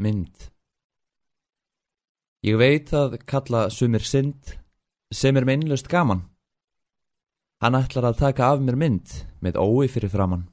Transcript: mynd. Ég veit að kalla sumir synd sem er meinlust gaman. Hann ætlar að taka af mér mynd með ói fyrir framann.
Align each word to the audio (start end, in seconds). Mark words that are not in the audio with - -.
mynd. 0.00 0.50
Ég 2.46 2.56
veit 2.56 2.92
að 2.96 3.18
kalla 3.28 3.66
sumir 3.68 4.04
synd 4.06 4.54
sem 5.12 5.36
er 5.36 5.44
meinlust 5.44 5.90
gaman. 5.92 6.24
Hann 7.60 7.76
ætlar 7.76 8.08
að 8.08 8.20
taka 8.22 8.54
af 8.54 8.62
mér 8.64 8.78
mynd 8.80 9.12
með 9.44 9.60
ói 9.60 9.90
fyrir 9.92 10.12
framann. 10.12 10.46